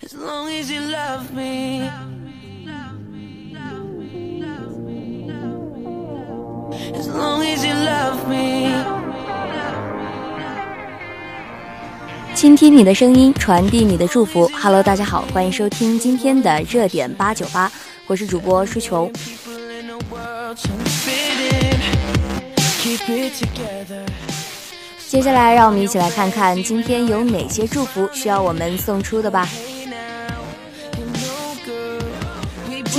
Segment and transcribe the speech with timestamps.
[0.00, 1.90] as long as you love me.
[6.94, 8.72] As long as you love me.
[12.34, 14.48] 倾听你的声音，传递你的祝福。
[14.54, 17.70] Hello，大家好，欢迎收听今天的热点八九八，
[18.06, 19.12] 我是主播舒琼。
[25.08, 29.48] 接下来，让我们一起来看看今天有哪些祝福需要我们送出的吧。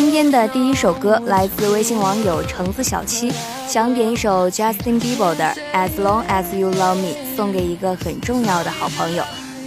[0.01, 3.29] 今天的第一首歌来自微信网友橙子小七，
[3.67, 9.23] 想点一首 Justin Bieber 的《As Long As You Love Me》，送给一个很重要的好朋友。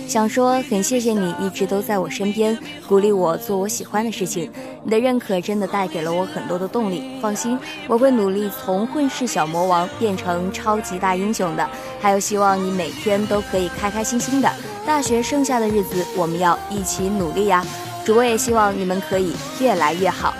[0.09, 2.59] 想说很谢谢你一直都在我身边，
[2.89, 4.51] 鼓励我做我喜欢的事情。
[4.83, 7.03] 你的认可真的带给了我很多的动力。
[7.21, 11.69] 放心，我会努力从混世小魔王变成超级大英雄的。
[12.01, 14.51] 还有希望你每天都可以开开心心的。
[14.87, 17.63] 大学剩下的日子，我们要一起努力呀！
[18.06, 20.34] 主播也希望你们可以越来越好。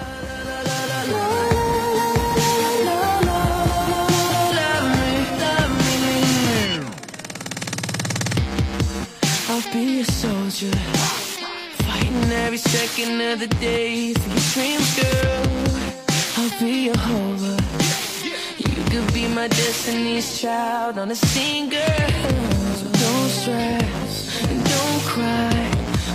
[4.54, 6.18] love me, love me.
[9.50, 10.78] I'll be a soldier,
[11.86, 15.78] fighting every second of the day for your dreams, girl.
[16.38, 17.58] I'll be a hover.
[18.58, 22.10] You could be my destiny's child on a scene, girl.
[22.80, 25.72] So don't stress and don't cry.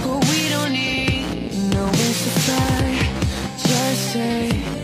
[0.07, 0.96] Oh, we don't need
[3.88, 4.77] I say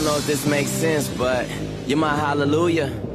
[0.00, 1.46] don't know if this makes sense, but
[1.86, 3.09] you're my hallelujah.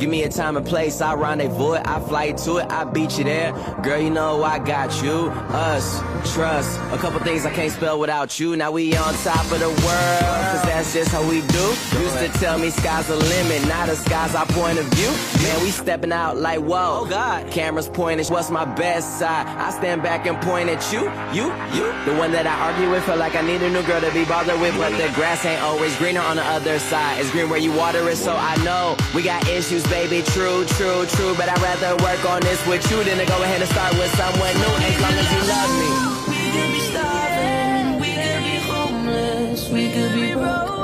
[0.00, 3.18] Give me a time and place, I rendezvous it, I fly to it, I beat
[3.18, 3.52] you there.
[3.82, 6.00] Girl, you know I got you, us,
[6.32, 6.80] trust.
[6.92, 8.56] A couple things I can't spell without you.
[8.56, 11.66] Now we on top of the world, cause that's just how we do.
[12.00, 15.10] Used to tell me sky's the limit, now the sky's our point of view.
[15.42, 17.00] Man, we stepping out like whoa.
[17.02, 19.46] Oh God, cameras pointing, what's my best side?
[19.46, 21.00] I stand back and point at you,
[21.36, 21.92] you, you.
[22.06, 24.24] The one that I argue with, feel like I need a new girl to be
[24.24, 27.20] bothered with, but the grass ain't always greener on the other side.
[27.20, 30.22] It's green where you water it, so I know we got issues, baby.
[30.22, 33.60] True, true, true, but I'd rather work on this with you than to go ahead
[33.60, 34.74] and start with someone new.
[34.86, 35.90] As long as you love me.
[36.30, 40.79] We could be starving, we could be homeless, we could be broke.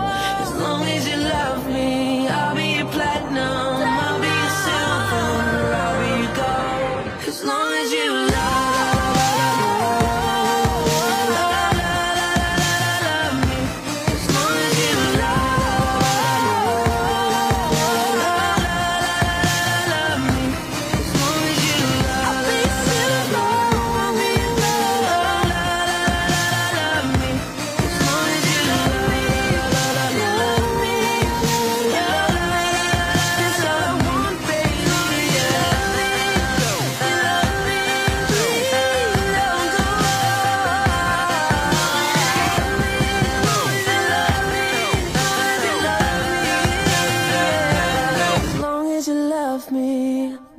[49.28, 50.55] Love me.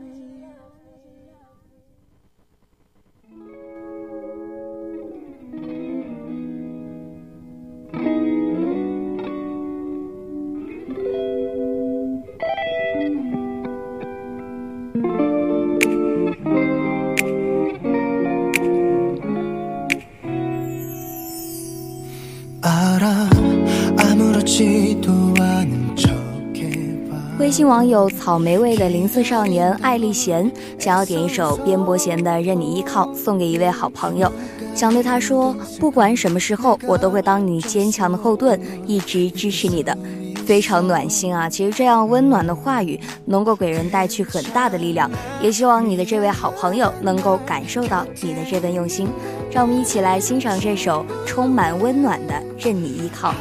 [27.58, 34.32] 信网友草莓味的零四少年艾丽贤想要点一首边伯贤的《任你依靠》，送给一位好朋友，
[34.76, 39.98] 想对他说：不管什么时候，我都会当你坚强的后盾，一直支持你的。
[40.46, 41.50] 非常暖心啊！
[41.50, 45.10] 其实这样温暖的话语能够给人带去很大的力量，
[45.42, 49.08] 也希望你的这位好朋友能够感受到你的这份用心。
[49.52, 53.32] 让我们一起来欣赏这首充满温暖的《任你依靠》。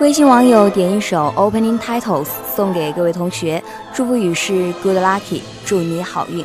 [0.00, 3.60] 微信网友点一首 Opening Titles 送给各位同学，
[3.92, 6.44] 祝福语是 Good lucky，祝你好运。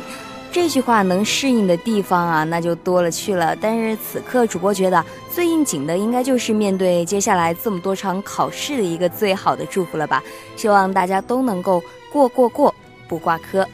[0.50, 3.54] 这句话能适应的地方啊，那就多了去了。
[3.60, 10.20] 但是此刻主播觉得最应景的，应该就是面对接下来这么多场考试的一个最好的祝福了吧？
[10.56, 11.80] 希望大家都能够
[12.12, 12.74] 过过过，
[13.06, 13.64] 不挂科。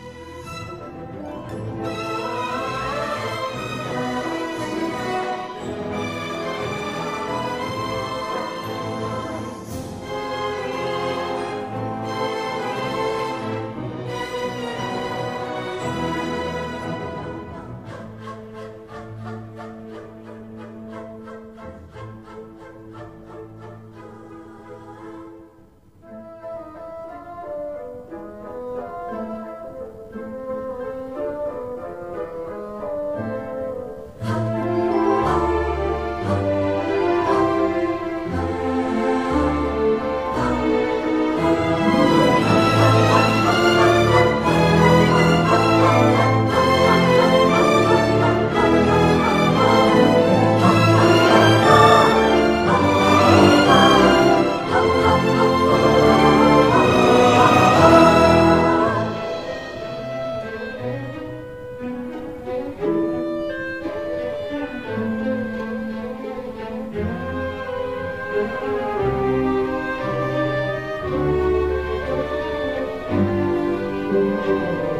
[74.46, 74.99] 微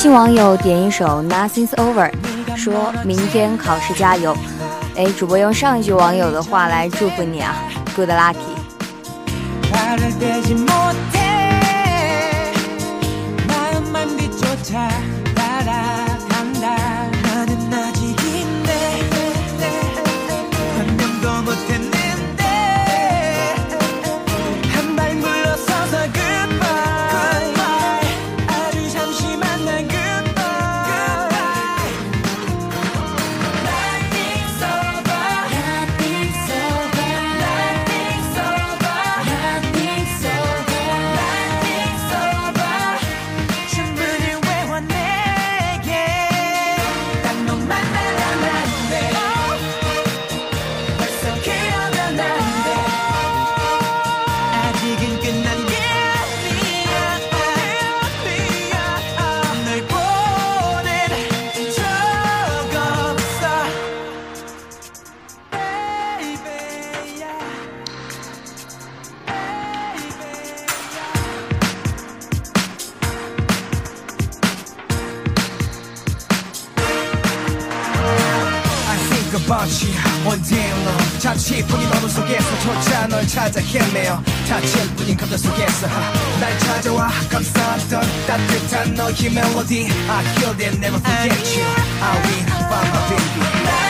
[0.00, 2.10] 新网友点一首 Nothing's Over，
[2.56, 4.34] 说明天考试加油。
[4.96, 7.54] 哎，主播用上一句网友的话来祝福你啊
[7.94, 8.34] ，good lucky。
[79.50, 79.92] 마치
[80.24, 84.22] 원딜러 자취뿐인 어둠 속에서 조차 널 찾아 헤매어.
[84.48, 85.88] 다친 뿐인 감정 속에서
[86.40, 89.88] 날 찾아와 감싸던 따뜻한 너의 멜로디?
[90.08, 91.66] I feel that never forget you
[92.00, 93.89] I will find my baby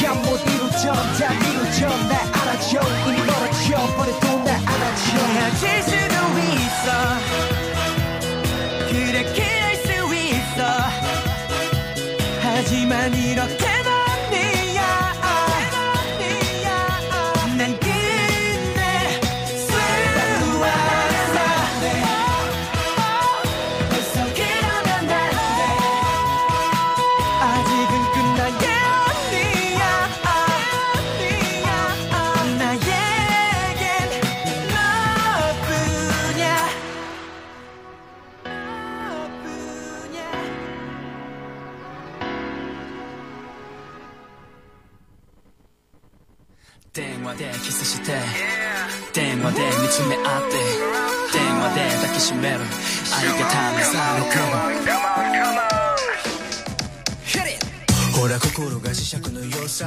[0.00, 1.12] 잠못 이루처럼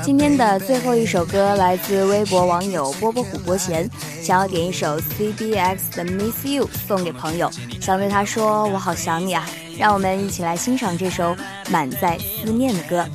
[0.04, 3.90] 今天的最后一首歌来自微博网友波波虎波贤，
[4.22, 7.50] 想要点一首 C B X 的 Miss You 送给朋友，
[7.82, 9.48] 想对他说我好想你啊，
[9.78, 11.36] 让我们一起来欣赏这首
[11.70, 13.06] 满载思念的歌。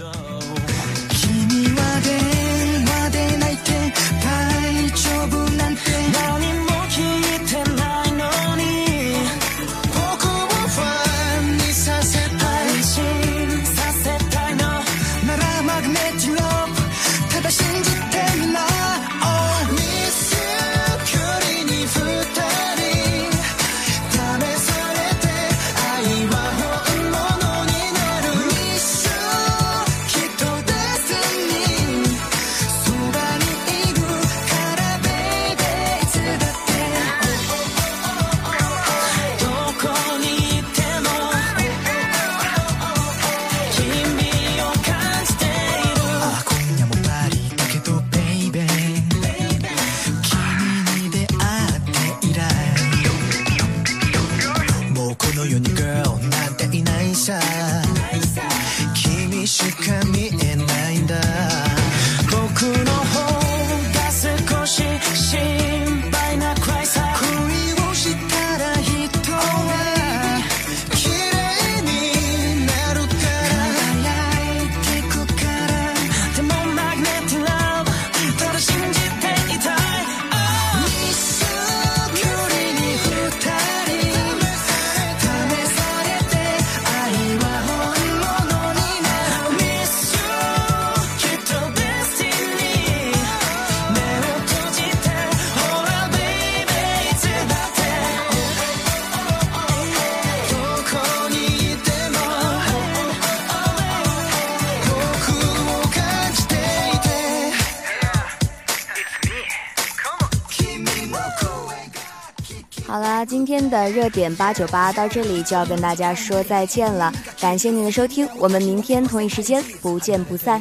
[113.70, 120.60] 的热点八九八到这里就要跟大家说再见了感谢您的收听我们明天同一时间不见不散